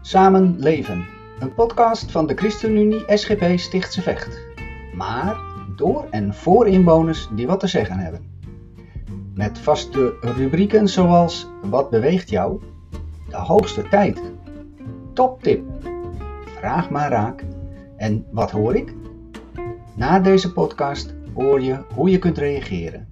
[0.00, 1.06] Samen Leven,
[1.38, 4.40] een podcast van de ChristenUnie SGP Stichtse Vecht.
[4.94, 5.36] Maar
[5.76, 8.20] door en voor inwoners die wat te zeggen hebben.
[9.34, 12.60] Met vaste rubrieken zoals Wat beweegt jou?
[13.28, 14.20] De hoogste tijd.
[15.12, 15.64] Toptip.
[16.58, 17.44] Vraag maar raak.
[17.96, 18.94] En wat hoor ik?
[19.94, 23.08] Na deze podcast hoor je hoe je kunt reageren.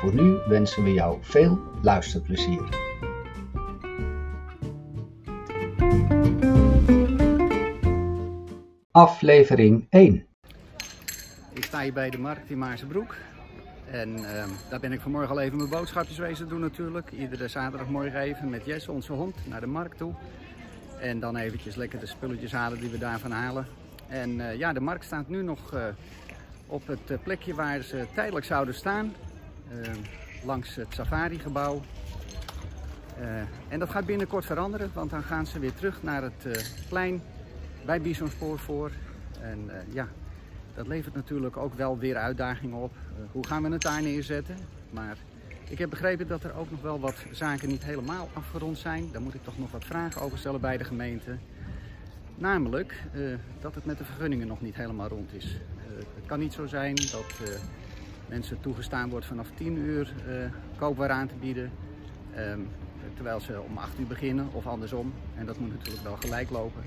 [0.00, 2.89] Voor nu wensen we jou veel luisterplezier.
[8.92, 10.26] Aflevering 1
[11.52, 13.14] Ik sta hier bij de markt in Maarsebroek.
[13.90, 17.10] En ehm, daar ben ik vanmorgen al even mijn boodschapjes wezen doen natuurlijk.
[17.10, 20.14] Iedere zaterdagmorgen even met Jesse, onze hond, naar de markt toe.
[21.00, 23.66] En dan eventjes lekker de spulletjes halen die we daarvan halen.
[24.08, 25.84] En eh, ja, de markt staat nu nog eh,
[26.66, 29.14] op het plekje waar ze tijdelijk zouden staan.
[29.70, 29.96] ehm,
[30.44, 31.80] langs het safari-gebouw.
[33.20, 33.26] Eh,
[33.68, 37.22] en dat gaat binnenkort veranderen, want dan gaan ze weer terug naar het eh, plein
[37.84, 38.90] bij Bisonspoor voor.
[39.40, 40.08] En eh, ja,
[40.74, 42.92] dat levert natuurlijk ook wel weer uitdagingen op.
[43.32, 44.56] Hoe gaan we het daar neerzetten?
[44.90, 45.16] Maar
[45.68, 49.08] ik heb begrepen dat er ook nog wel wat zaken niet helemaal afgerond zijn.
[49.12, 51.36] Daar moet ik toch nog wat vragen over stellen bij de gemeente.
[52.34, 53.02] Namelijk
[53.60, 55.56] dat het met de vergunningen nog niet helemaal rond is.
[56.14, 57.40] Het kan niet zo zijn dat
[58.28, 60.12] mensen toegestaan wordt vanaf 10 uur
[60.76, 61.70] koopwaar aan te bieden.
[62.34, 62.60] ehm,
[63.14, 65.12] terwijl ze om 8 uur beginnen of andersom.
[65.34, 66.82] En dat moet natuurlijk wel gelijk lopen.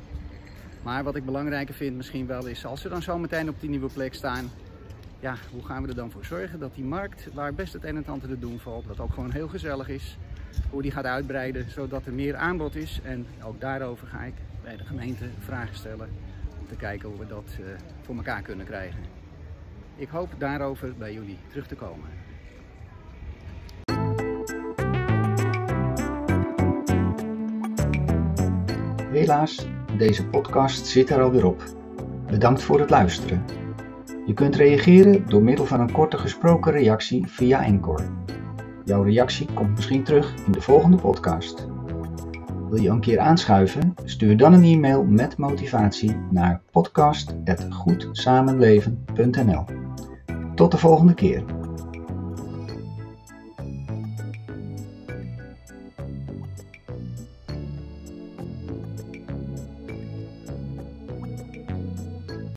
[0.83, 3.69] Maar wat ik belangrijker vind misschien wel is, als ze dan zo meteen op die
[3.69, 4.51] nieuwe plek staan,
[5.19, 7.95] ja, hoe gaan we er dan voor zorgen dat die markt, waar best het een
[7.95, 10.17] en ander te doen valt, wat ook gewoon heel gezellig is,
[10.69, 12.99] hoe die gaat uitbreiden, zodat er meer aanbod is.
[13.03, 14.33] En ook daarover ga ik
[14.63, 16.09] bij de gemeente vragen stellen
[16.59, 17.65] om te kijken hoe we dat eh,
[18.01, 18.99] voor elkaar kunnen krijgen.
[19.95, 22.09] Ik hoop daarover bij jullie terug te komen.
[29.13, 31.63] Helaas, deze podcast zit er alweer op.
[32.29, 33.45] Bedankt voor het luisteren.
[34.25, 38.03] Je kunt reageren door middel van een korte gesproken reactie via Encore.
[38.85, 41.67] Jouw reactie komt misschien terug in de volgende podcast.
[42.69, 43.93] Wil je een keer aanschuiven?
[44.03, 49.65] Stuur dan een e-mail met motivatie naar podcast.goedzamenleven.nl.
[50.55, 51.43] Tot de volgende keer.